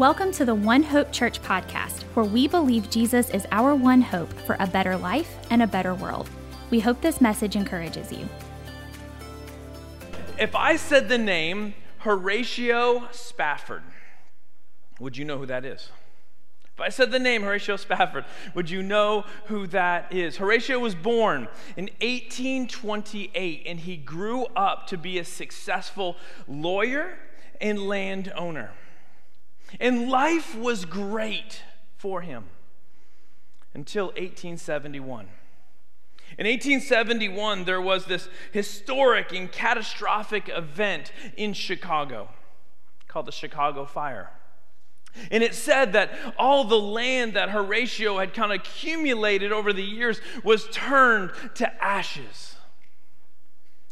[0.00, 4.32] Welcome to the One Hope Church podcast, where we believe Jesus is our one hope
[4.32, 6.30] for a better life and a better world.
[6.70, 8.26] We hope this message encourages you.
[10.38, 13.82] If I said the name Horatio Spafford,
[14.98, 15.90] would you know who that is?
[16.72, 18.24] If I said the name Horatio Spafford,
[18.54, 20.38] would you know who that is?
[20.38, 21.46] Horatio was born
[21.76, 26.16] in 1828 and he grew up to be a successful
[26.48, 27.18] lawyer
[27.60, 28.70] and landowner.
[29.78, 31.62] And life was great
[31.96, 32.44] for him
[33.74, 35.28] until 1871.
[36.38, 42.28] In 1871, there was this historic and catastrophic event in Chicago
[43.08, 44.30] called the Chicago Fire.
[45.30, 49.82] And it said that all the land that Horatio had kind of accumulated over the
[49.82, 52.54] years was turned to ashes.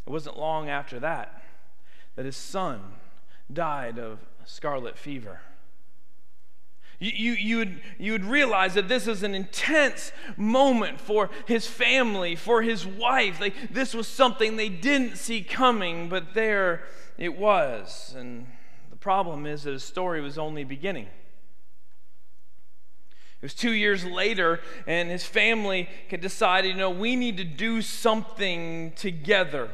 [0.07, 1.43] It wasn't long after that
[2.15, 2.81] that his son
[3.51, 5.41] died of scarlet fever.
[7.01, 12.35] You, you, would, you would realize that this is an intense moment for his family,
[12.35, 13.39] for his wife.
[13.39, 16.83] Like, this was something they didn't see coming, but there
[17.17, 18.13] it was.
[18.17, 18.47] And
[18.89, 21.05] the problem is that his story was only beginning.
[23.41, 27.45] It was two years later, and his family had decided, you know, we need to
[27.45, 29.69] do something together.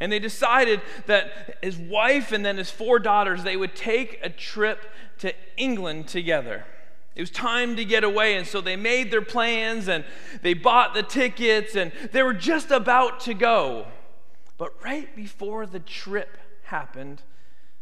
[0.00, 4.30] And they decided that his wife and then his four daughters, they would take a
[4.30, 6.64] trip to England together.
[7.14, 10.04] It was time to get away, and so they made their plans and
[10.42, 13.86] they bought the tickets and they were just about to go.
[14.56, 17.22] But right before the trip happened,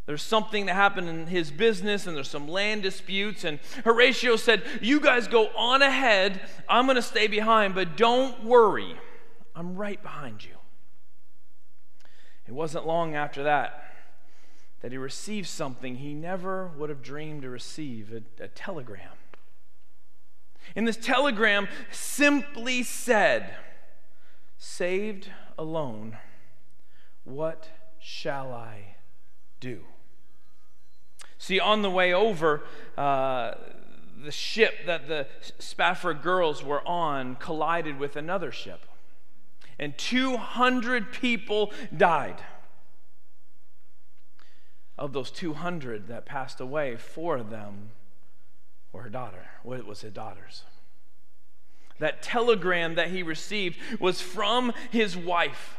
[0.07, 3.45] there's something that happened in his business, and there's some land disputes.
[3.45, 6.41] And Horatio said, You guys go on ahead.
[6.67, 8.97] I'm going to stay behind, but don't worry.
[9.55, 10.58] I'm right behind you.
[12.49, 13.85] It wasn't long after that
[14.81, 19.12] that he received something he never would have dreamed to receive a, a telegram.
[20.75, 23.55] And this telegram simply said,
[24.56, 26.17] Saved alone,
[27.25, 27.69] what
[27.99, 28.97] shall I
[29.61, 29.81] do?
[31.39, 32.65] See, on the way over,
[32.97, 33.55] uh,
[34.25, 35.27] the ship that the
[35.59, 38.88] Spafford girls were on collided with another ship,
[39.78, 42.43] and 200 people died.
[44.97, 47.91] Of those 200 that passed away, four of them
[48.93, 49.47] were her daughter.
[49.62, 50.62] What was his daughters?
[52.00, 55.77] That telegram that he received was from his wife.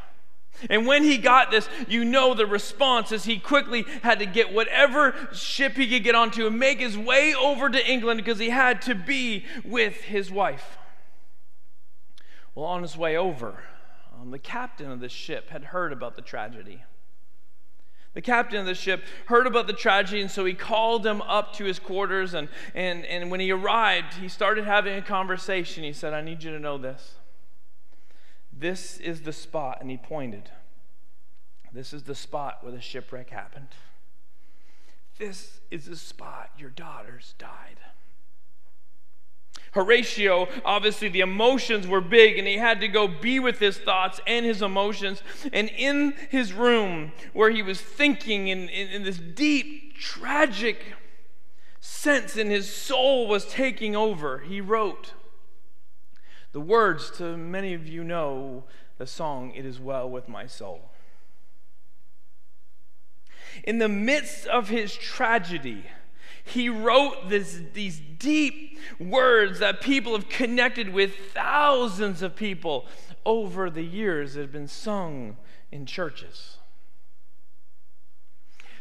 [0.69, 4.53] And when he got this, you know the response is he quickly had to get
[4.53, 8.49] whatever ship he could get onto and make his way over to England because he
[8.49, 10.77] had to be with his wife.
[12.55, 13.63] Well, on his way over,
[14.19, 16.83] um, the captain of the ship had heard about the tragedy.
[18.13, 21.53] The captain of the ship heard about the tragedy, and so he called him up
[21.53, 22.33] to his quarters.
[22.33, 25.83] And, and, and when he arrived, he started having a conversation.
[25.83, 27.13] He said, I need you to know this.
[28.51, 30.49] This is the spot, and he pointed.
[31.71, 33.69] This is the spot where the shipwreck happened.
[35.19, 37.77] This is the spot your daughters died.
[39.73, 44.19] Horatio, obviously, the emotions were big, and he had to go be with his thoughts
[44.25, 45.21] and his emotions.
[45.53, 50.93] And in his room, where he was thinking in, in, in this deep, tragic
[51.79, 55.13] sense, and his soul was taking over, he wrote
[56.51, 58.63] the words to many of you know
[58.97, 60.89] the song, It Is Well With My Soul.
[63.63, 65.85] In the midst of his tragedy,
[66.43, 72.85] he wrote this, these deep words that people have connected with thousands of people
[73.25, 75.37] over the years that have been sung
[75.71, 76.57] in churches.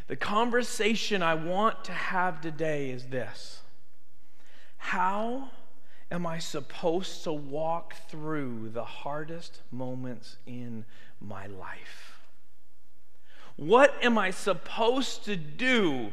[0.07, 3.61] The conversation I want to have today is this
[4.77, 5.51] How
[6.09, 10.85] am I supposed to walk through the hardest moments in
[11.21, 12.19] my life?
[13.55, 16.11] What am I supposed to do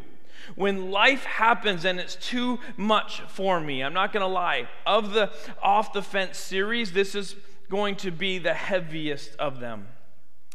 [0.54, 3.82] when life happens and it's too much for me?
[3.82, 4.68] I'm not going to lie.
[4.86, 5.30] Of the
[5.62, 7.36] Off the Fence series, this is
[7.68, 9.88] going to be the heaviest of them.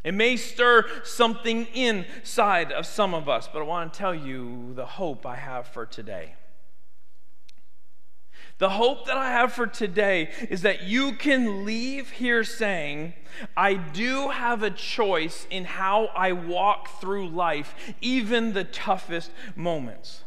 [0.04, 4.74] It may stir something inside of some of us, but I want to tell you
[4.74, 6.36] the hope I have for today.
[8.62, 13.16] The hope that I have for today is that you can leave here saying,
[13.58, 20.25] I do have a choice in how I walk through life, even the toughest moments.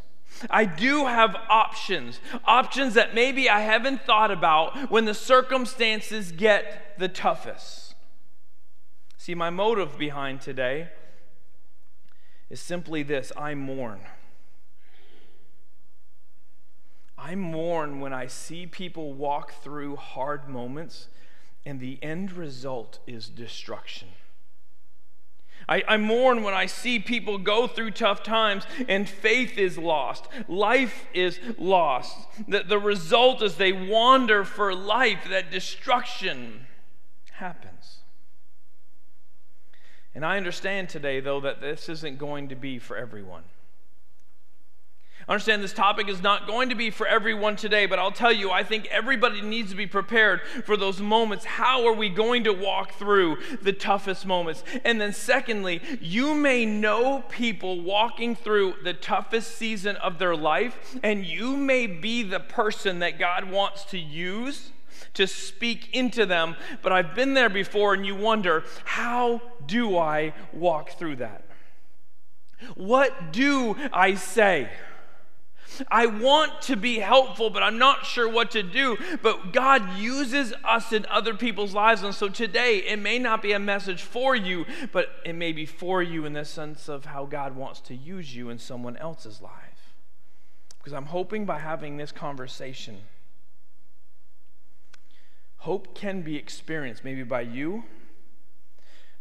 [0.50, 6.98] I do have options, options that maybe I haven't thought about when the circumstances get
[6.98, 7.94] the toughest.
[9.16, 10.88] See, my motive behind today
[12.50, 14.00] is simply this I mourn.
[17.24, 21.08] I mourn when I see people walk through hard moments
[21.64, 24.08] and the end result is destruction.
[25.66, 30.26] I, I, mourn when I see people go through tough times and faith is lost.
[30.48, 32.14] Life is lost.
[32.48, 36.66] That the result is they wander for life, that destruction
[37.32, 38.00] happens.
[40.14, 43.44] And I understand today, though, that this isn't going to be for everyone.
[45.26, 48.50] Understand this topic is not going to be for everyone today, but I'll tell you,
[48.50, 51.46] I think everybody needs to be prepared for those moments.
[51.46, 54.62] How are we going to walk through the toughest moments?
[54.84, 60.96] And then, secondly, you may know people walking through the toughest season of their life,
[61.02, 64.72] and you may be the person that God wants to use
[65.14, 66.56] to speak into them.
[66.82, 71.44] But I've been there before, and you wonder, how do I walk through that?
[72.74, 74.70] What do I say?
[75.88, 78.96] I want to be helpful, but I'm not sure what to do.
[79.22, 82.02] But God uses us in other people's lives.
[82.02, 85.66] And so today, it may not be a message for you, but it may be
[85.66, 89.40] for you in the sense of how God wants to use you in someone else's
[89.40, 89.94] life.
[90.78, 92.98] Because I'm hoping by having this conversation,
[95.58, 97.84] hope can be experienced maybe by you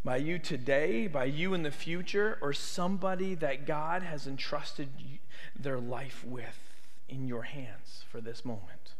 [0.03, 4.89] by you today, by you in the future, or somebody that God has entrusted
[5.57, 6.59] their life with
[7.09, 8.93] in your hands for this moment.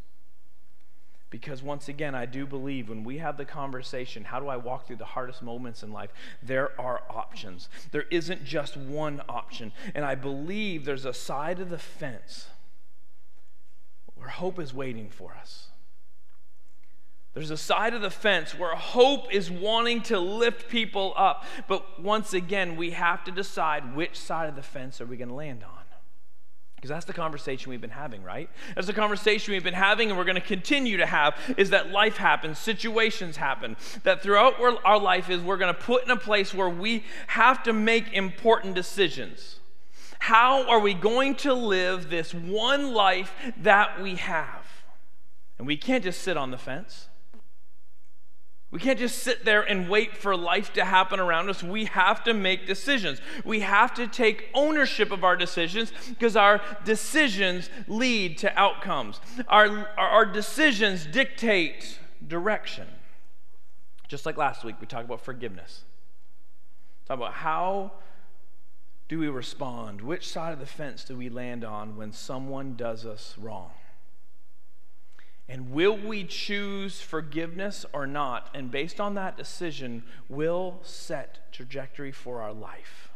[1.30, 4.86] Because once again, I do believe when we have the conversation, how do I walk
[4.86, 6.12] through the hardest moments in life?
[6.44, 7.70] There are options.
[7.92, 9.72] There isn't just one option.
[9.96, 12.50] And I believe there's a side of the fence
[14.14, 15.70] where hope is waiting for us.
[17.34, 21.46] There's a side of the fence where hope is wanting to lift people up.
[21.68, 25.30] But once again, we have to decide which side of the fence are we going
[25.30, 25.83] to land on.
[26.84, 28.50] Because that's the conversation we've been having, right?
[28.76, 31.92] That's the conversation we've been having, and we're going to continue to have is that
[31.92, 33.78] life happens, situations happen.
[34.04, 37.64] That throughout our life is we're going to put in a place where we have
[37.64, 39.62] to make important decisions.
[40.20, 44.84] How are we going to live this one life that we have?
[45.58, 47.08] And we can't just sit on the fence.
[48.74, 51.62] We can't just sit there and wait for life to happen around us.
[51.62, 53.22] We have to make decisions.
[53.46, 59.22] We have to take ownership of our decisions because our decisions lead to outcomes.
[59.48, 62.88] Our, our decisions dictate direction.
[64.08, 65.84] Just like last week, we talked about forgiveness.
[67.06, 67.92] Talk about how
[69.08, 70.02] do we respond?
[70.02, 73.70] Which side of the fence do we land on when someone does us wrong?
[75.50, 78.50] And will we choose forgiveness or not?
[78.54, 83.12] And based on that decision, will set trajectory for our life.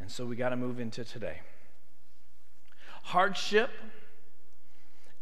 [0.00, 1.40] And so we got to move into today.
[3.04, 3.70] Hardship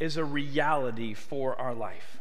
[0.00, 2.19] is a reality for our life.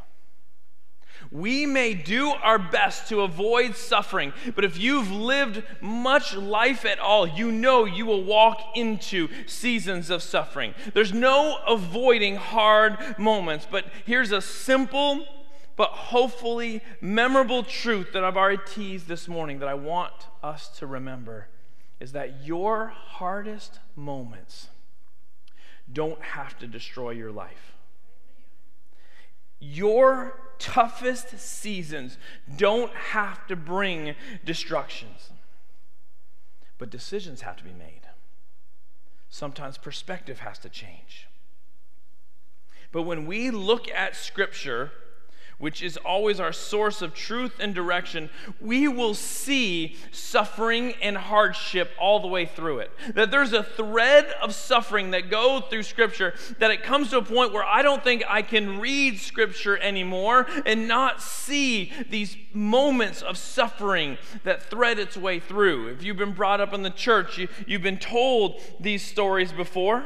[1.30, 7.00] We may do our best to avoid suffering, but if you've lived much life at
[7.00, 10.74] all, you know you will walk into seasons of suffering.
[10.94, 15.26] There's no avoiding hard moments, but here's a simple
[15.76, 20.14] but hopefully memorable truth that I've already teased this morning that I want
[20.44, 21.48] us to remember
[22.00, 24.68] is that your hardest moments
[25.92, 27.74] don't have to destroy your life.
[29.60, 32.18] Your toughest seasons
[32.56, 34.16] don't have to bring
[34.46, 35.32] destructions,
[36.78, 38.02] but decisions have to be made.
[39.30, 41.28] Sometimes perspective has to change.
[42.92, 44.92] But when we look at Scripture,
[45.62, 51.92] which is always our source of truth and direction, we will see suffering and hardship
[52.00, 52.92] all the way through it.
[53.14, 57.22] That there's a thread of suffering that goes through Scripture that it comes to a
[57.22, 63.22] point where I don't think I can read Scripture anymore and not see these moments
[63.22, 65.90] of suffering that thread its way through.
[65.90, 70.06] If you've been brought up in the church, you, you've been told these stories before.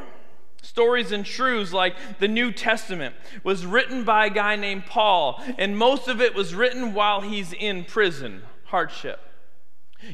[0.66, 5.78] Stories and truths like the New Testament was written by a guy named Paul, and
[5.78, 9.20] most of it was written while he's in prison, hardship.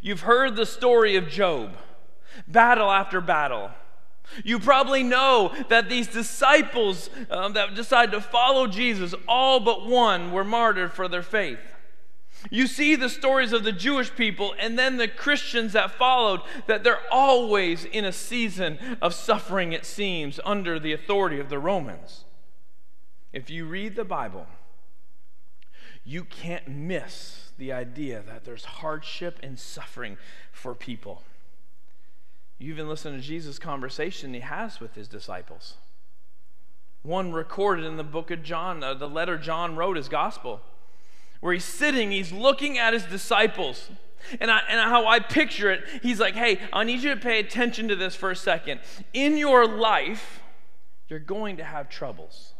[0.02, 1.74] You've heard the story of Job,
[2.46, 3.70] battle after battle.
[4.44, 10.32] You probably know that these disciples um, that decided to follow Jesus, all but one,
[10.32, 11.60] were martyred for their faith.
[12.50, 16.84] You see the stories of the Jewish people and then the Christians that followed, that
[16.84, 22.24] they're always in a season of suffering, it seems, under the authority of the Romans.
[23.32, 24.46] If you read the Bible,
[26.04, 30.18] you can't miss the idea that there's hardship and suffering
[30.50, 31.22] for people.
[32.58, 35.74] You even listen to Jesus' conversation he has with his disciples.
[37.02, 40.60] One recorded in the book of John, uh, the letter John wrote his gospel,
[41.42, 43.90] where he's sitting, he's looking at his disciples.
[44.40, 47.40] And, I, and how I picture it, he's like, hey, I need you to pay
[47.40, 48.78] attention to this for a second.
[49.12, 50.40] In your life,
[51.08, 52.52] you're going to have troubles.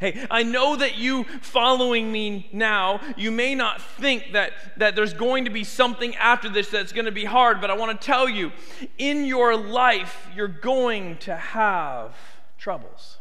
[0.00, 5.14] Hey, I know that you following me now, you may not think that, that there's
[5.14, 8.04] going to be something after this that's going to be hard, but I want to
[8.04, 8.50] tell you
[8.98, 12.16] in your life, you're going to have
[12.58, 13.18] troubles.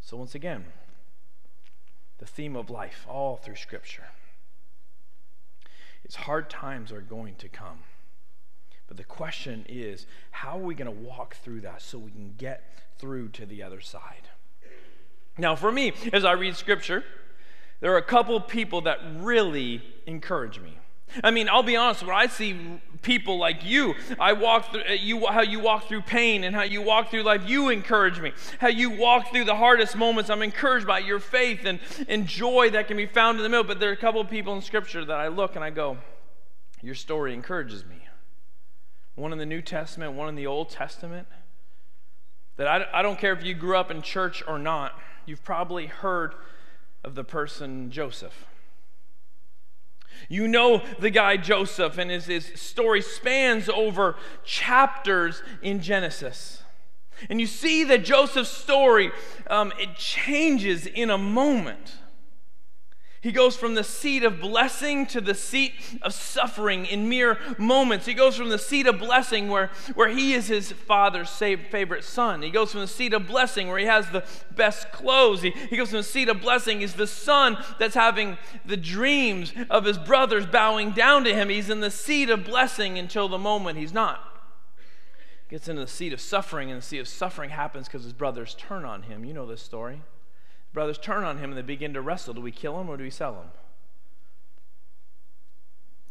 [0.00, 0.64] So, once again,
[2.22, 4.04] the theme of life all through Scripture
[6.04, 7.80] is hard times are going to come.
[8.86, 12.34] But the question is, how are we going to walk through that so we can
[12.38, 14.28] get through to the other side?
[15.36, 17.02] Now, for me, as I read scripture,
[17.80, 20.78] there are a couple people that really encourage me.
[21.22, 24.92] I mean, I'll be honest, when I see people like you, I walk through uh,
[24.92, 28.32] you how you walk through pain and how you walk through life, you encourage me.
[28.58, 32.70] How you walk through the hardest moments, I'm encouraged by your faith and, and joy
[32.70, 33.64] that can be found in the middle.
[33.64, 35.98] But there are a couple of people in scripture that I look and I go,
[36.80, 37.96] Your story encourages me.
[39.14, 41.26] One in the New Testament, one in the Old Testament.
[42.56, 45.86] That I, I don't care if you grew up in church or not You've probably
[45.86, 46.34] heard
[47.04, 48.46] of the person Joseph.
[50.28, 56.62] You know the guy Joseph, and his, his story spans over chapters in Genesis.
[57.30, 59.12] And you see that Joseph's story,
[59.48, 61.98] um, it changes in a moment.
[63.22, 68.04] He goes from the seat of blessing to the seat of suffering in mere moments.
[68.04, 72.42] He goes from the seat of blessing where, where he is his father's favorite son.
[72.42, 74.24] He goes from the seat of blessing where he has the
[74.56, 75.40] best clothes.
[75.40, 76.80] He, he goes from the seat of blessing.
[76.80, 81.48] He's the son that's having the dreams of his brothers bowing down to him.
[81.48, 84.18] He's in the seat of blessing until the moment he's not.
[85.48, 88.56] Gets into the seat of suffering, and the seat of suffering happens because his brothers
[88.58, 89.24] turn on him.
[89.24, 90.00] You know this story
[90.72, 92.34] brothers turn on him and they begin to wrestle.
[92.34, 93.50] Do we kill him or do we sell him?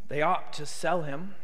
[0.08, 1.34] They opt to sell him.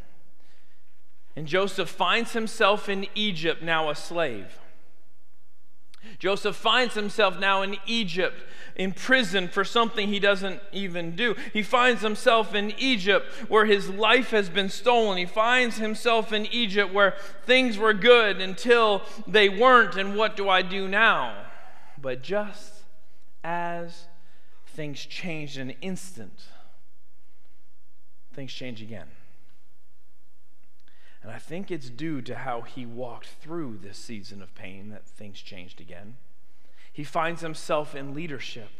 [1.34, 4.58] And Joseph finds himself in Egypt, now a slave.
[6.18, 8.36] Joseph finds himself now in Egypt,
[8.76, 11.34] in prison for something he doesn't even do.
[11.52, 15.18] He finds himself in Egypt where his life has been stolen.
[15.18, 20.48] He finds himself in Egypt where things were good until they weren't, and what do
[20.48, 21.46] I do now?
[22.00, 22.77] But just
[23.42, 24.06] as
[24.66, 26.44] things change in an instant,
[28.32, 29.08] things change again.
[31.22, 35.06] And I think it's due to how he walked through this season of pain that
[35.06, 36.16] things changed again.
[36.92, 38.70] He finds himself in leadership.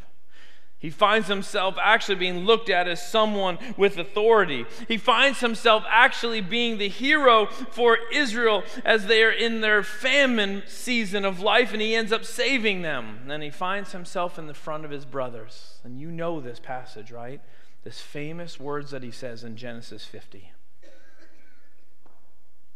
[0.81, 4.65] He finds himself actually being looked at as someone with authority.
[4.87, 10.63] He finds himself actually being the hero for Israel as they are in their famine
[10.69, 13.19] season of life, and he ends up saving them.
[13.23, 15.81] And then he finds himself in the front of his brothers.
[15.83, 17.41] And you know this passage, right?
[17.83, 20.53] This famous words that he says in Genesis 50.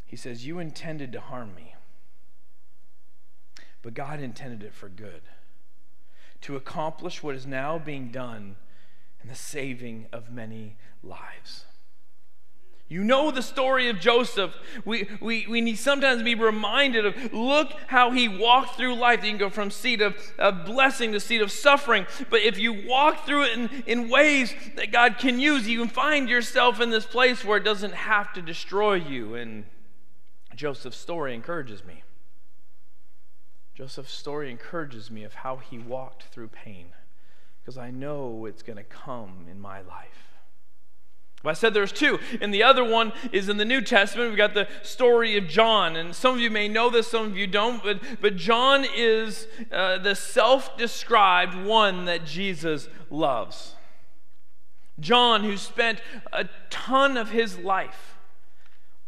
[0.05, 1.77] He says, You intended to harm me,
[3.81, 5.23] but God intended it for good
[6.43, 8.57] to accomplish what is now being done
[9.23, 11.65] in the saving of many lives.
[12.93, 14.55] You know the story of Joseph.
[14.85, 19.25] We, we, we need sometimes be reminded of look how he walked through life.
[19.25, 22.07] You can go from seat of, of blessing to seat of suffering.
[22.29, 25.89] But if you walk through it in, in ways that God can use, you can
[25.89, 29.37] find yourself in this place where it doesn't have to destroy you.
[29.37, 29.65] And
[30.55, 32.03] Joseph's story encourages me.
[33.75, 36.89] Joseph's story encourages me of how he walked through pain
[37.63, 40.33] because I know it's going to come in my life.
[41.45, 44.31] I said there's two, and the other one is in the New Testament.
[44.31, 47.37] We've got the story of John, and some of you may know this, some of
[47.37, 53.75] you don't, but, but John is uh, the self described one that Jesus loves.
[55.01, 56.01] John, who spent
[56.33, 58.12] a ton of his life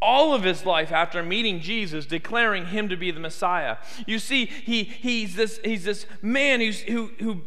[0.04, 3.78] all of his life after meeting Jesus, declaring him to be the Messiah.
[4.06, 7.40] You see, he, he's, this, he's this man who's, who, who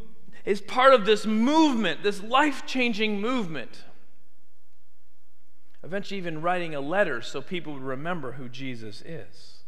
[0.43, 3.83] is part of this movement, this life changing movement.
[5.83, 9.59] Eventually, even writing a letter so people would remember who Jesus is.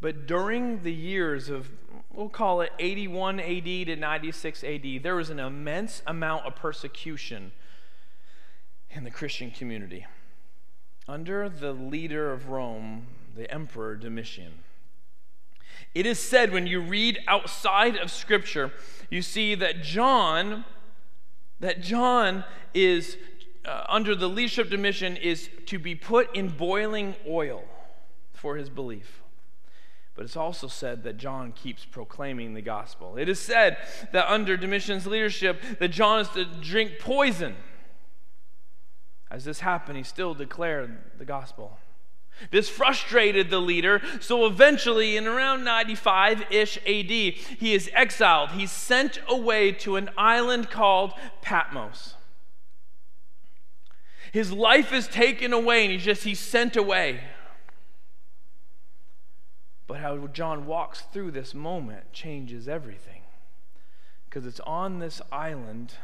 [0.00, 1.68] But during the years of,
[2.10, 7.52] we'll call it 81 AD to 96 AD, there was an immense amount of persecution
[8.90, 10.06] in the Christian community
[11.08, 14.52] under the leader of Rome, the Emperor Domitian.
[15.94, 18.72] It is said when you read outside of Scripture,
[19.10, 20.64] you see that John,
[21.60, 23.16] that John is
[23.64, 27.64] uh, under the leadership Domitian is to be put in boiling oil
[28.32, 29.22] for his belief.
[30.14, 33.16] But it's also said that John keeps proclaiming the gospel.
[33.16, 33.78] It is said
[34.12, 37.56] that under Domitian's leadership that John is to drink poison.
[39.32, 41.78] As this happened, he still declared the gospel.
[42.50, 48.50] This frustrated the leader, so eventually, in around 95 ish AD, he is exiled.
[48.50, 52.14] He's sent away to an island called Patmos.
[54.32, 57.20] His life is taken away, and he's just he's sent away.
[59.86, 63.22] But how John walks through this moment changes everything.
[64.28, 65.94] Because it's on this island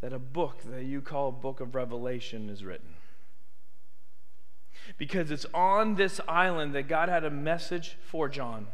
[0.00, 2.94] that a book that you call Book of Revelation is written.
[4.96, 8.66] Because it's on this island that God had a message for John.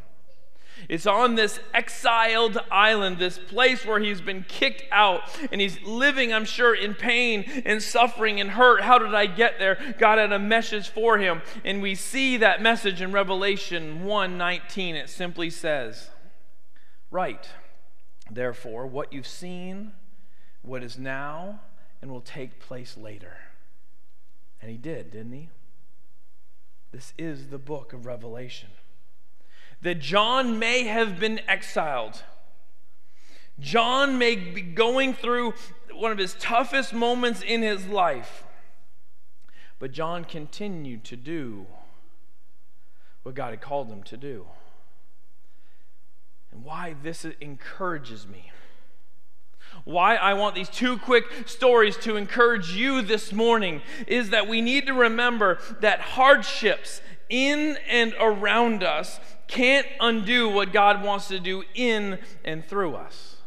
[0.89, 6.33] It's on this exiled island, this place where he's been kicked out and he's living,
[6.33, 8.81] I'm sure, in pain and suffering and hurt.
[8.81, 9.95] How did I get there?
[9.97, 11.41] God had a message for him.
[11.65, 14.95] And we see that message in Revelation 1:19.
[14.95, 16.09] It simply says,
[17.09, 17.49] Write,
[18.29, 19.93] therefore, what you've seen,
[20.61, 21.59] what is now,
[22.01, 23.37] and will take place later.
[24.61, 25.49] And he did, didn't he?
[26.91, 28.69] This is the book of Revelation
[29.81, 32.23] that John may have been exiled.
[33.59, 35.53] John may be going through
[35.93, 38.43] one of his toughest moments in his life.
[39.79, 41.67] But John continued to do
[43.23, 44.47] what God had called him to do.
[46.51, 48.51] And why this encourages me.
[49.87, 54.59] Why I want these two quick stories to encourage you this morning is that we
[54.59, 61.39] need to remember that hardships in and around us can't undo what God wants to
[61.39, 63.37] do in and through us.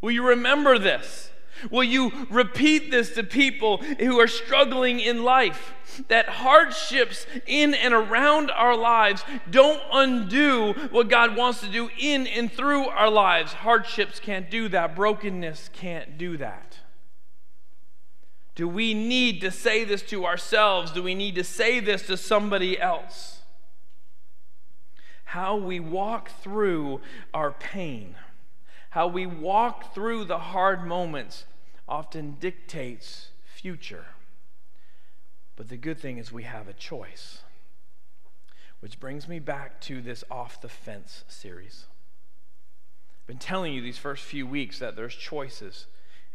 [0.00, 1.30] Will you remember this?
[1.70, 5.74] Will you repeat this to people who are struggling in life?
[6.08, 12.26] That hardships in and around our lives don't undo what God wants to do in
[12.26, 13.52] and through our lives.
[13.52, 16.78] Hardships can't do that, brokenness can't do that.
[18.54, 20.92] Do we need to say this to ourselves?
[20.92, 23.34] Do we need to say this to somebody else?
[25.34, 27.00] how we walk through
[27.34, 28.14] our pain,
[28.94, 31.46] how we walk through the hard moments,
[31.88, 34.04] often dictates future.
[35.56, 37.40] But the good thing is we have a choice.
[38.78, 41.86] Which brings me back to this off the fence series.
[43.20, 45.86] I've been telling you these first few weeks that there's choices.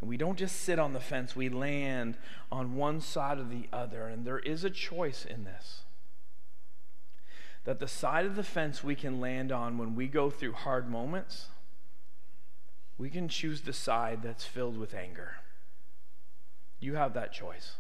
[0.02, 2.18] And we don't just sit on the fence, we land
[2.52, 4.08] on one side or the other.
[4.08, 5.84] And there is a choice in this
[7.64, 10.90] that the side of the fence we can land on when we go through hard
[10.90, 11.48] moments,
[13.00, 15.38] we can choose the side that's filled with anger.
[16.82, 17.78] You have that choice.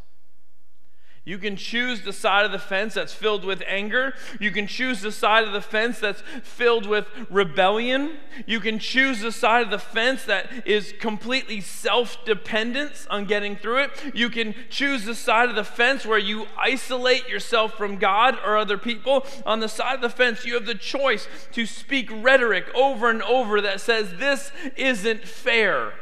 [1.29, 4.15] You can choose the side of the fence that's filled with anger.
[4.39, 8.17] You can choose the side of the fence that's filled with rebellion.
[8.47, 13.55] You can choose the side of the fence that is completely self dependence on getting
[13.55, 14.15] through it.
[14.15, 18.57] You can choose the side of the fence where you isolate yourself from God or
[18.57, 19.23] other people.
[19.45, 23.21] On the side of the fence, you have the choice to speak rhetoric over and
[23.21, 25.93] over that says, This isn't fair.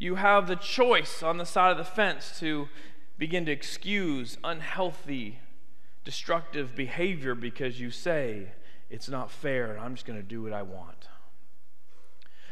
[0.00, 2.68] You have the choice on the side of the fence to
[3.18, 5.40] begin to excuse unhealthy,
[6.04, 8.52] destructive behavior because you say
[8.88, 11.08] it's not fair and I'm just going to do what I want.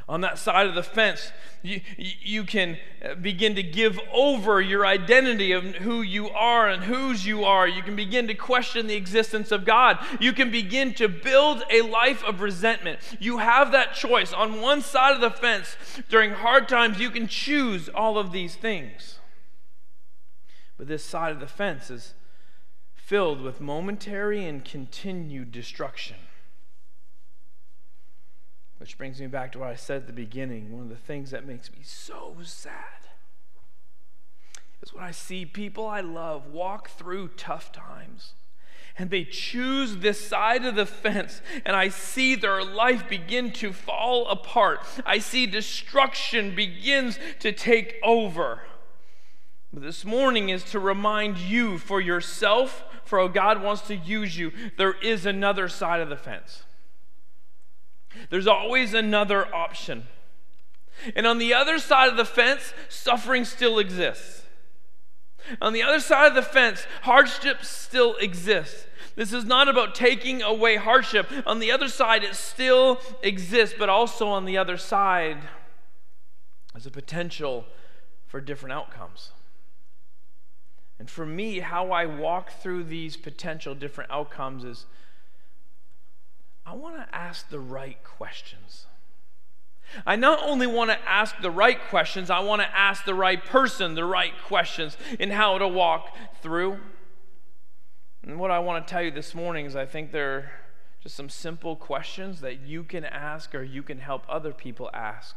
[0.09, 1.33] On that side of the fence,
[1.65, 2.79] you, you can
[3.21, 7.67] begin to give over your identity of who you are and whose you are.
[7.67, 9.99] You can begin to question the existence of God.
[10.21, 13.01] You can begin to build a life of resentment.
[13.19, 14.33] You have that choice.
[14.33, 15.77] On one side of the fence,
[16.09, 19.16] during hard times, you can choose all of these things.
[20.77, 22.15] But this side of the fence is
[22.95, 26.17] filled with momentary and continued destruction.
[28.79, 30.73] Which brings me back to what I said at the beginning.
[30.73, 33.09] One of the things that makes me so sad
[34.83, 38.35] is when I see people I love walk through tough times
[38.99, 43.73] and they choose this side of the fence, and I see their life begin to
[43.73, 44.81] fall apart.
[45.05, 48.63] I see destruction begins to take over.
[49.73, 54.53] This morning is to remind you for yourself, for how God wants to use you,
[54.79, 56.65] there is another side of the fence.
[58.31, 60.05] There's always another option.
[61.15, 64.45] And on the other side of the fence, suffering still exists.
[65.61, 68.87] On the other side of the fence, hardship still exists.
[69.15, 71.31] This is not about taking away hardship.
[71.47, 75.39] On the other side, it still exists, but also on the other side,
[76.73, 77.65] there's a potential
[78.27, 79.31] for different outcomes.
[80.99, 84.87] And for me, how I walk through these potential different outcomes is
[86.65, 88.87] I want to ask the right questions.
[90.05, 93.45] I not only want to ask the right questions, I want to ask the right
[93.45, 96.79] person the right questions in how to walk through.
[98.23, 100.51] And what I want to tell you this morning is I think there are
[101.01, 105.37] just some simple questions that you can ask or you can help other people ask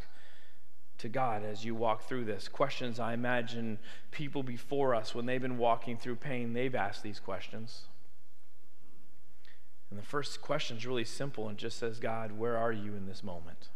[1.00, 2.48] to God as you walk through this.
[2.48, 3.80] Questions I imagine
[4.12, 7.84] people before us, when they've been walking through pain, they've asked these questions.
[9.90, 13.08] And the first question is really simple and just says, God, where are you in
[13.08, 13.70] this moment?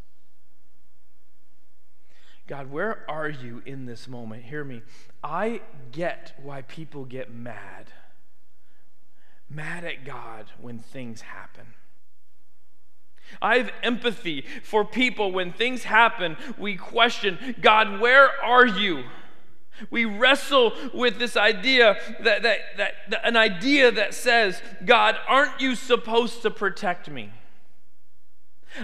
[2.46, 4.44] God, where are you in this moment?
[4.44, 4.82] Hear me.
[5.24, 7.92] I get why people get mad.
[9.50, 11.68] Mad at God when things happen.
[13.42, 16.38] I have empathy for people when things happen.
[16.58, 19.04] We question, God, where are you?
[19.90, 25.60] We wrestle with this idea that, that, that, that, an idea that says, God, aren't
[25.60, 27.32] you supposed to protect me?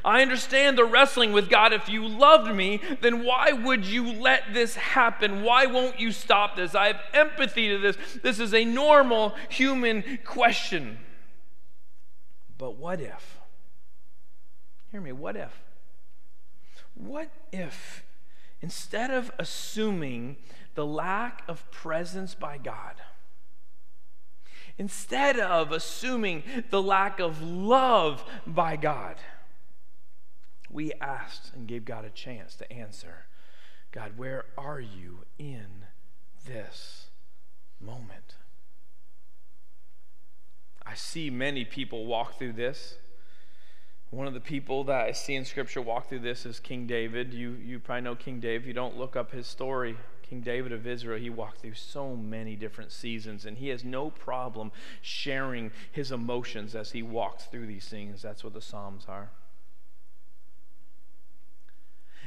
[0.04, 1.74] I understand the wrestling with God.
[1.74, 5.44] If you loved me, then why would you let this happen?
[5.44, 6.76] Why won't you stop this?
[6.76, 7.98] I have empathy to this.
[8.22, 11.00] This is a normal human question.
[12.58, 13.39] But what if?
[14.92, 15.62] Hear me, what if?
[16.96, 18.04] What if
[18.62, 20.38] instead of assuming
[20.76, 22.96] the lack of presence by God,
[24.78, 29.18] instead of assuming the lack of love by God,
[30.70, 33.26] we asked and gave God a chance to answer
[33.92, 35.86] God, where are you in
[36.46, 37.08] this
[37.82, 38.36] moment?
[40.86, 42.98] I see many people walk through this.
[44.12, 47.32] One of the people that I see in Scripture walk through this is King David.
[47.34, 48.68] You, you probably know King David.
[48.68, 49.98] You don't look up his story.
[50.24, 54.10] King David of Israel, he walked through so many different seasons, and he has no
[54.12, 58.22] problem sharing his emotions as he walks through these things.
[58.22, 59.30] That's what the Psalms are.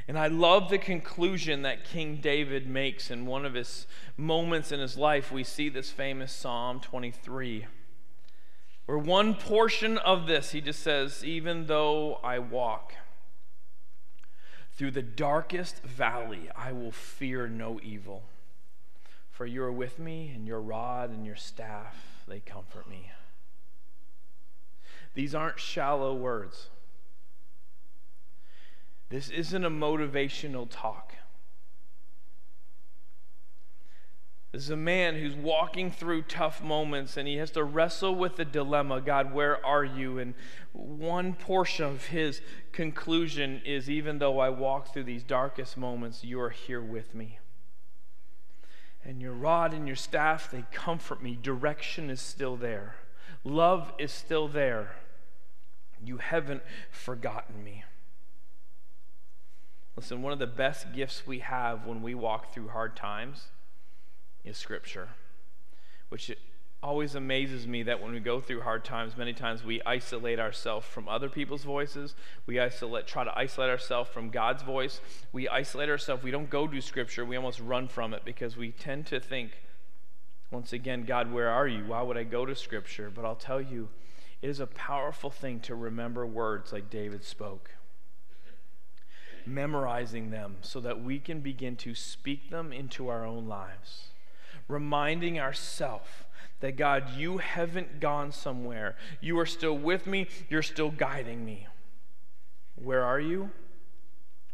[0.07, 4.81] And I love the conclusion that King David makes in one of his moments in
[4.81, 5.31] his life.
[5.31, 7.67] We see this famous Psalm 23,
[8.85, 12.93] where one portion of this, he just says, Even though I walk
[14.75, 18.23] through the darkest valley, I will fear no evil.
[19.31, 23.11] For you are with me, and your rod and your staff, they comfort me.
[25.13, 26.69] These aren't shallow words.
[29.09, 31.13] This isn't a motivational talk.
[34.53, 38.35] This is a man who's walking through tough moments and he has to wrestle with
[38.35, 40.19] the dilemma God, where are you?
[40.19, 40.35] And
[40.73, 42.39] one portion of his
[42.71, 47.39] conclusion is even though I walk through these darkest moments, you are here with me.
[49.03, 51.35] And your rod and your staff, they comfort me.
[51.41, 52.95] Direction is still there,
[53.43, 54.97] love is still there.
[56.05, 56.61] You haven't
[56.91, 57.85] forgotten me.
[59.95, 63.47] Listen, one of the best gifts we have when we walk through hard times
[64.43, 65.09] is Scripture,
[66.09, 66.31] which
[66.81, 70.85] always amazes me that when we go through hard times, many times we isolate ourselves
[70.85, 72.13] from other people's voices.
[72.45, 74.99] We isolate, try to isolate ourselves from God's voice.
[75.31, 76.23] We isolate ourselves.
[76.23, 77.23] We don't go to Scripture.
[77.23, 79.51] We almost run from it because we tend to think,
[80.51, 81.85] once again, God, where are you?
[81.85, 83.09] Why would I go to Scripture?
[83.09, 83.87] But I'll tell you,
[84.41, 87.71] it is a powerful thing to remember words like David spoke
[89.45, 94.12] memorizing them so that we can begin to speak them into our own lives,
[94.67, 96.09] reminding ourselves
[96.59, 98.95] that God, you haven't gone somewhere.
[99.19, 101.67] You are still with me, you're still guiding me.
[102.75, 103.51] Where are you?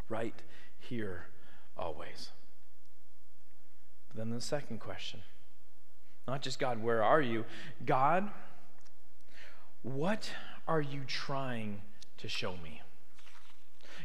[0.10, 0.36] Right
[0.80, 1.28] here,
[1.78, 2.30] always.
[4.08, 5.22] But then the second question
[6.30, 7.44] not just God, where are you?
[7.86, 8.30] God,
[9.82, 10.32] what
[10.68, 11.82] are you trying
[12.18, 12.82] to show me?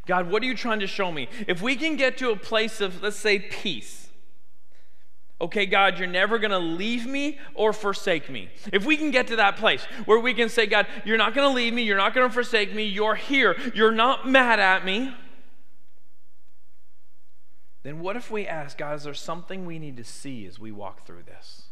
[0.07, 1.29] God, what are you trying to show me?
[1.47, 4.04] If we can get to a place of, let's say, peace,
[5.41, 8.49] okay, God, you're never going to leave me or forsake me.
[8.73, 11.49] If we can get to that place where we can say, God, you're not going
[11.49, 14.85] to leave me, you're not going to forsake me, you're here, you're not mad at
[14.85, 15.15] me,
[17.85, 20.73] then what if we ask, God, is there something we need to see as we
[20.73, 21.65] walk through this?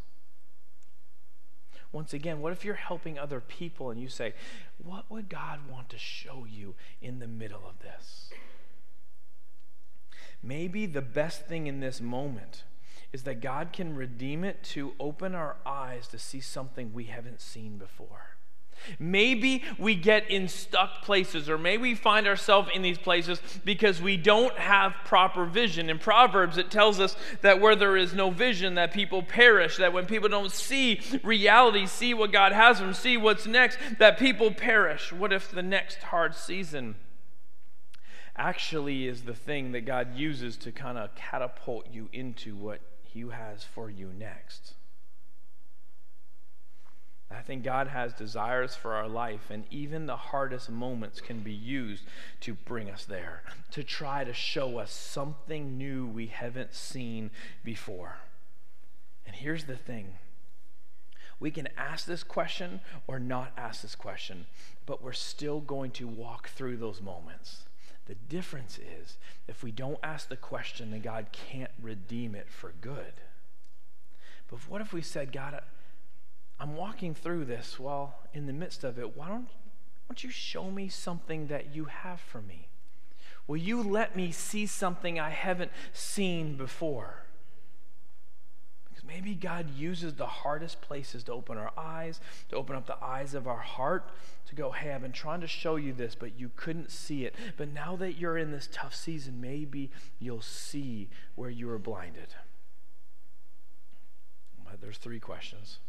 [1.91, 4.33] Once again, what if you're helping other people and you say,
[4.83, 8.31] What would God want to show you in the middle of this?
[10.41, 12.63] Maybe the best thing in this moment
[13.13, 17.41] is that God can redeem it to open our eyes to see something we haven't
[17.41, 18.33] seen before.
[18.99, 24.01] Maybe we get in stuck places, or maybe we find ourselves in these places because
[24.01, 25.89] we don't have proper vision.
[25.89, 29.93] In Proverbs, it tells us that where there is no vision, that people perish, that
[29.93, 34.51] when people don't see reality, see what God has them, see what's next, that people
[34.51, 35.13] perish.
[35.13, 36.95] What if the next hard season
[38.35, 42.81] actually is the thing that God uses to kind of catapult you into what
[43.13, 44.73] He has for you next?
[47.29, 51.53] I think God has desires for our life, and even the hardest moments can be
[51.53, 52.03] used
[52.41, 57.29] to bring us there, to try to show us something new we haven't seen
[57.63, 58.17] before.
[59.25, 60.15] And here's the thing
[61.39, 64.45] we can ask this question or not ask this question,
[64.85, 67.63] but we're still going to walk through those moments.
[68.05, 72.73] The difference is if we don't ask the question, then God can't redeem it for
[72.81, 73.13] good.
[74.49, 75.61] But what if we said, God,
[76.59, 77.79] I'm walking through this.
[77.79, 81.73] while in the midst of it, why don't, why don't you show me something that
[81.73, 82.67] you have for me?
[83.47, 87.22] Will you let me see something I haven't seen before?
[89.05, 93.33] Maybe God uses the hardest places to open our eyes, to open up the eyes
[93.33, 94.09] of our heart,
[94.47, 97.35] to go, hey, I've been trying to show you this, but you couldn't see it.
[97.57, 102.35] But now that you're in this tough season, maybe you'll see where you were blinded.
[104.63, 105.79] But there's three questions.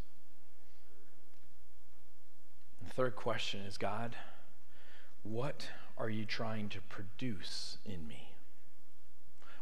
[2.85, 4.17] The third question is God,
[5.23, 8.34] what are you trying to produce in me?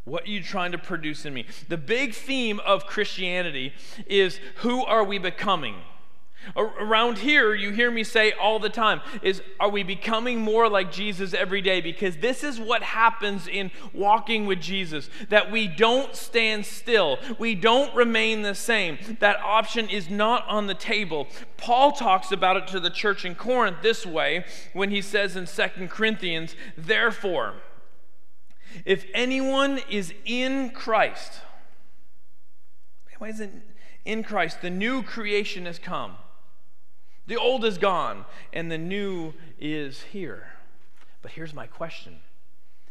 [0.04, 1.46] What are you trying to produce in me?
[1.68, 3.72] The big theme of Christianity
[4.06, 5.76] is who are we becoming?
[6.56, 10.90] Around here, you hear me say all the time is are we becoming more like
[10.90, 11.80] Jesus every day?
[11.80, 17.54] Because this is what happens in walking with Jesus that we don't stand still, we
[17.54, 18.98] don't remain the same.
[19.20, 21.28] That option is not on the table.
[21.56, 25.46] Paul talks about it to the church in Corinth this way when he says in
[25.46, 27.54] Second Corinthians, therefore,
[28.84, 31.40] if anyone is in Christ,
[33.18, 33.52] why is it
[34.04, 34.62] in Christ?
[34.62, 36.16] The new creation has come.
[37.28, 40.48] The old is gone, and the new is here.
[41.22, 42.18] But here's my question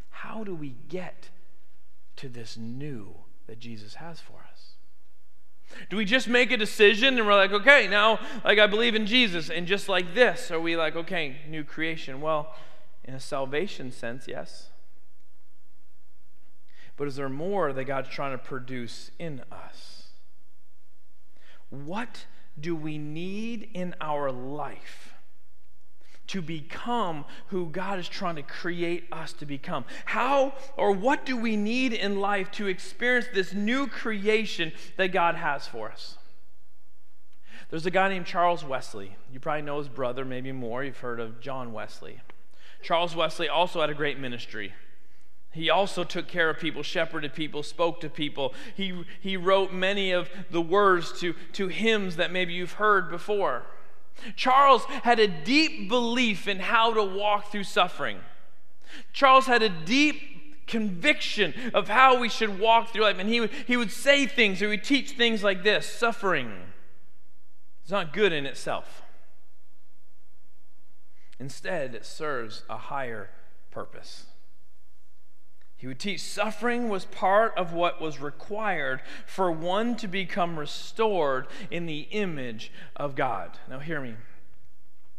[0.09, 1.29] How do we get
[2.15, 3.15] to this new
[3.47, 4.75] that Jesus has for us?
[5.89, 9.05] Do we just make a decision and we're like, okay, now, like, I believe in
[9.05, 10.49] Jesus, and just like this?
[10.49, 12.21] Are we like, okay, new creation?
[12.21, 12.55] Well,
[13.03, 14.70] in a salvation sense, yes.
[17.01, 20.09] But is there more that God's trying to produce in us?
[21.71, 22.27] What
[22.59, 25.15] do we need in our life
[26.27, 29.85] to become who God is trying to create us to become?
[30.05, 35.33] How or what do we need in life to experience this new creation that God
[35.33, 36.19] has for us?
[37.71, 39.15] There's a guy named Charles Wesley.
[39.33, 40.83] You probably know his brother, maybe more.
[40.83, 42.19] You've heard of John Wesley.
[42.83, 44.73] Charles Wesley also had a great ministry.
[45.51, 48.53] He also took care of people, shepherded people, spoke to people.
[48.75, 53.63] He, he wrote many of the words to, to hymns that maybe you've heard before.
[54.35, 58.19] Charles had a deep belief in how to walk through suffering.
[59.11, 63.17] Charles had a deep conviction of how we should walk through life.
[63.19, 66.51] And he, he would say things, he would teach things like this suffering
[67.83, 69.01] is not good in itself.
[71.39, 73.31] Instead, it serves a higher
[73.71, 74.25] purpose.
[75.81, 81.47] He would teach suffering was part of what was required for one to become restored
[81.71, 83.57] in the image of God.
[83.67, 84.13] Now, hear me.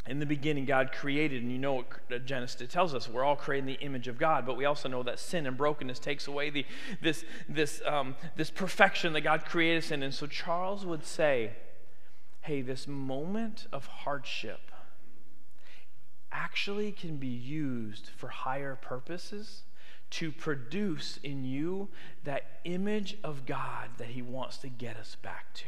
[0.06, 3.68] In the beginning, God created, and you know what Genesis tells us, we're all created
[3.68, 6.48] in the image of God, but we also know that sin and brokenness takes away
[6.48, 6.64] the,
[7.00, 10.04] this, this, um, this perfection that God created us in.
[10.04, 11.54] And so Charles would say,
[12.42, 14.70] hey, this moment of hardship
[16.30, 19.64] actually can be used for higher purposes
[20.12, 21.88] to produce in you
[22.24, 25.64] that image of God that He wants to get us back to.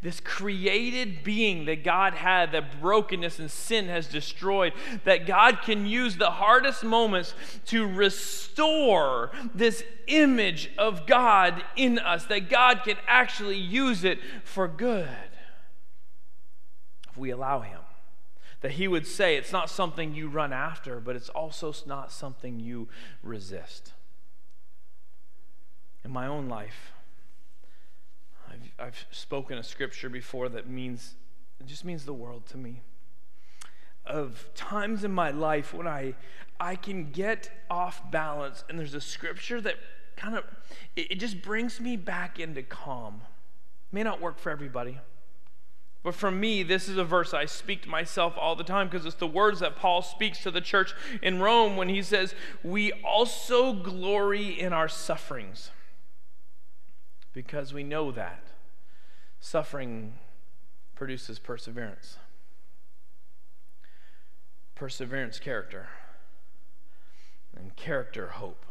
[0.00, 4.72] This created being that God had, that brokenness and sin has destroyed,
[5.04, 7.34] that God can use the hardest moments
[7.66, 14.68] to restore this image of God in us, that God can actually use it for
[14.68, 15.08] good
[17.10, 17.77] if we allow Him
[18.60, 22.58] that he would say it's not something you run after, but it's also not something
[22.58, 22.88] you
[23.22, 23.92] resist.
[26.04, 26.92] In my own life,
[28.50, 31.14] I've, I've spoken a scripture before that means,
[31.60, 32.82] it just means the world to me.
[34.04, 36.14] Of times in my life when I,
[36.58, 39.76] I can get off balance, and there's a scripture that
[40.16, 40.44] kind of,
[40.96, 43.20] it, it just brings me back into calm.
[43.92, 44.98] May not work for everybody.
[46.02, 49.04] But for me, this is a verse I speak to myself all the time because
[49.04, 52.92] it's the words that Paul speaks to the church in Rome when he says, We
[53.04, 55.70] also glory in our sufferings
[57.32, 58.42] because we know that
[59.40, 60.14] suffering
[60.94, 62.16] produces perseverance.
[64.74, 65.88] Perseverance, character,
[67.56, 68.64] and character, hope.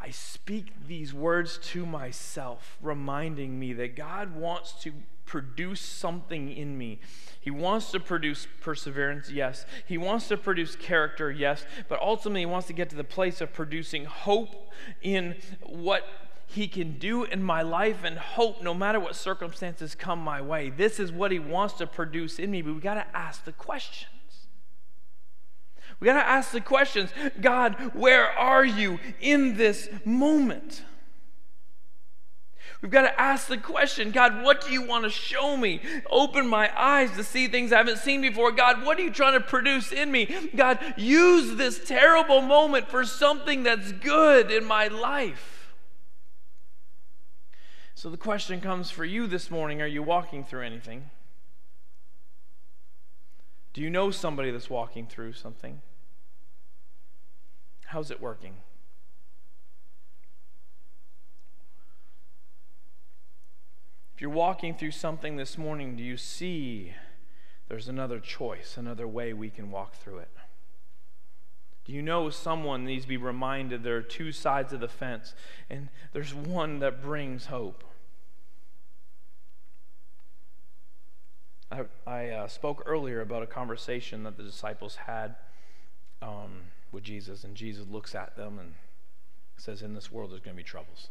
[0.00, 4.92] I speak these words to myself, reminding me that God wants to
[5.26, 7.00] produce something in me.
[7.40, 9.66] He wants to produce perseverance, yes.
[9.86, 11.64] He wants to produce character, yes.
[11.88, 16.04] But ultimately, He wants to get to the place of producing hope in what
[16.46, 20.70] He can do in my life and hope no matter what circumstances come my way.
[20.70, 23.52] This is what He wants to produce in me, but we got to ask the
[23.52, 24.10] questions.
[26.00, 27.10] We got to ask the questions
[27.40, 30.82] God, where are you in this moment?
[32.82, 35.80] We've got to ask the question God, what do you want to show me?
[36.10, 38.52] Open my eyes to see things I haven't seen before.
[38.52, 40.50] God, what are you trying to produce in me?
[40.54, 45.74] God, use this terrible moment for something that's good in my life.
[47.94, 51.10] So the question comes for you this morning Are you walking through anything?
[53.72, 55.80] Do you know somebody that's walking through something?
[57.86, 58.54] How's it working?
[64.16, 66.94] If you're walking through something this morning, do you see
[67.68, 70.30] there's another choice, another way we can walk through it?
[71.84, 75.34] Do you know someone needs to be reminded there are two sides of the fence,
[75.68, 77.84] and there's one that brings hope?
[81.70, 85.34] I, I uh, spoke earlier about a conversation that the disciples had
[86.22, 88.76] um, with Jesus, and Jesus looks at them and
[89.58, 91.10] says, In this world, there's going to be troubles.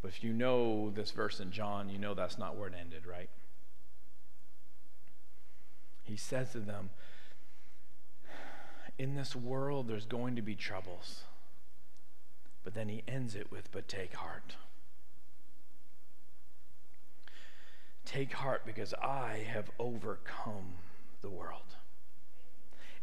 [0.00, 3.06] But if you know this verse in John, you know that's not where it ended,
[3.06, 3.30] right?
[6.04, 6.90] He says to them,
[8.96, 11.22] In this world, there's going to be troubles.
[12.64, 14.56] But then he ends it with, But take heart.
[18.04, 20.74] Take heart because I have overcome
[21.20, 21.76] the world.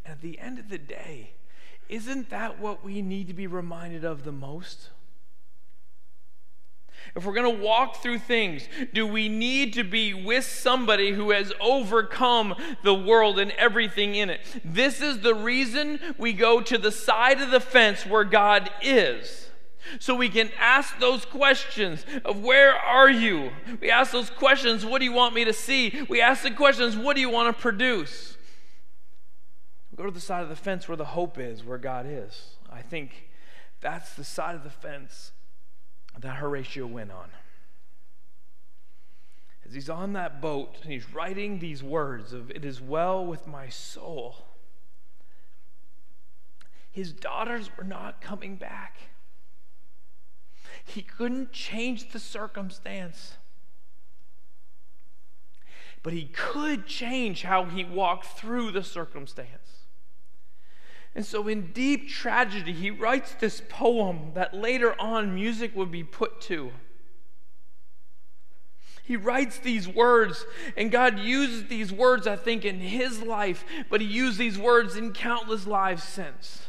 [0.03, 1.33] And at the end of the day,
[1.89, 4.89] isn't that what we need to be reminded of the most?
[7.15, 11.31] If we're going to walk through things, do we need to be with somebody who
[11.31, 14.41] has overcome the world and everything in it?
[14.65, 19.49] This is the reason we go to the side of the fence where God is.
[19.99, 23.51] So we can ask those questions of where are you?
[23.79, 26.05] We ask those questions, what do you want me to see?
[26.09, 28.35] We ask the questions, what do you want to produce?
[29.89, 32.55] We go to the side of the fence where the hope is, where God is.
[32.69, 33.29] I think
[33.79, 35.31] that's the side of the fence
[36.19, 37.29] that Horatio went on.
[39.65, 43.47] As he's on that boat and he's writing these words of, It is well with
[43.47, 44.45] my soul,
[46.91, 48.97] his daughters were not coming back.
[50.85, 53.33] He couldn't change the circumstance.
[56.03, 59.84] But he could change how he walked through the circumstance.
[61.15, 66.03] And so, in deep tragedy, he writes this poem that later on music would be
[66.03, 66.71] put to.
[69.01, 74.01] He writes these words, and God uses these words, I think, in his life, but
[74.01, 76.67] he used these words in countless lives since.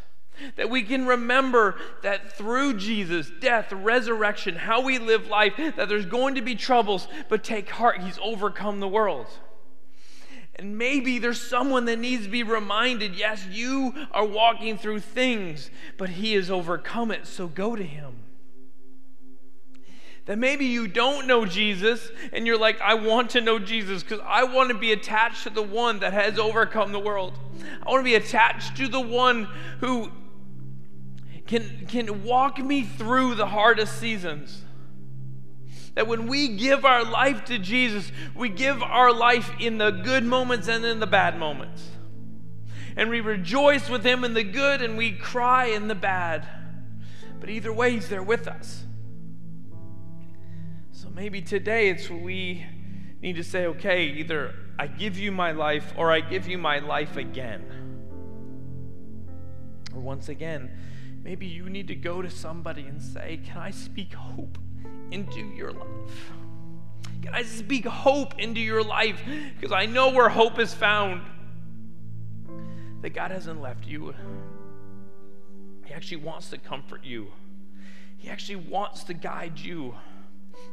[0.57, 6.05] That we can remember that through Jesus, death, resurrection, how we live life, that there's
[6.05, 9.27] going to be troubles, but take heart, he's overcome the world.
[10.59, 15.71] And maybe there's someone that needs to be reminded yes, you are walking through things,
[15.99, 18.15] but He has overcome it, so go to Him.
[20.25, 24.21] That maybe you don't know Jesus and you're like, I want to know Jesus because
[24.27, 27.39] I want to be attached to the one that has overcome the world.
[27.85, 29.45] I want to be attached to the one
[29.79, 30.11] who
[31.47, 34.63] can, can walk me through the hardest seasons.
[35.97, 40.25] That when we give our life to Jesus, we give our life in the good
[40.25, 41.89] moments and in the bad moments.
[42.99, 46.47] And we rejoice with Him in the good and we cry in the bad.
[47.41, 48.85] But either way, He's there with us.
[50.93, 52.67] So maybe today it's we
[53.23, 56.79] need to say, okay, either I give you my life or I give you my
[56.79, 57.65] life again.
[59.95, 60.71] Or once again,
[61.23, 64.59] maybe you need to go to somebody and say, Can I speak hope
[65.11, 66.33] into your life.
[67.23, 69.21] Can I speak hope into your life?
[69.55, 71.23] Because I know where hope is found.
[73.03, 74.15] That God hasn't left you.
[75.85, 77.29] He actually wants to comfort you.
[78.17, 79.95] He actually wants to guide you.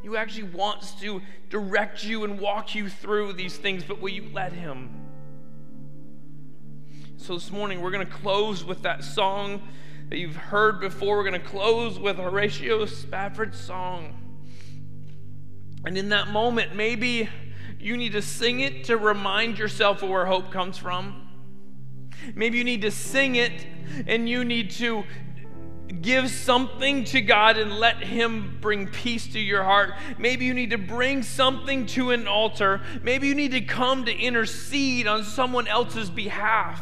[0.02, 4.30] He actually wants to direct you and walk you through these things, but will you
[4.34, 4.90] let Him?
[7.18, 9.62] So this morning, we're going to close with that song
[10.10, 11.18] that you've heard before.
[11.18, 14.23] We're going to close with Horatio Spafford's song.
[15.86, 17.30] And in that moment, maybe
[17.80, 21.28] you need to sing it to remind yourself of where hope comes from.
[22.36, 23.68] Maybe you need to sing it
[24.08, 25.04] and you need to
[26.02, 29.94] give something to God and let Him bring peace to your heart.
[30.18, 32.82] Maybe you need to bring something to an altar.
[33.02, 36.82] Maybe you need to come to intercede on someone else's behalf.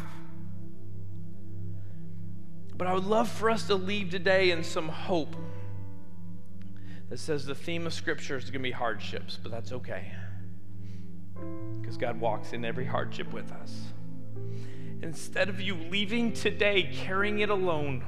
[2.76, 5.36] But I would love for us to leave today in some hope
[7.12, 10.12] that says the theme of Scripture is going to be hardships, but that's okay.
[11.78, 13.82] Because God walks in every hardship with us.
[15.02, 18.02] Instead of you leaving today carrying it alone,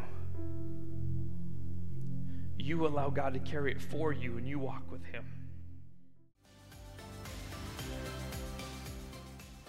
[2.59, 5.26] you allow God to carry it for you and you walk with Him.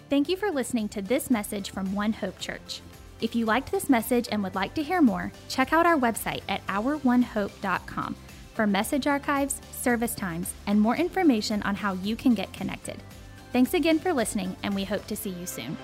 [0.08, 2.80] Thank you for listening to this message from One Hope Church.
[3.20, 6.40] If you liked this message and would like to hear more, check out our website
[6.48, 8.16] at ouronehope.com
[8.56, 12.96] for message archives, service times, and more information on how you can get connected.
[13.52, 15.76] Thanks again for listening, and we hope to see you soon.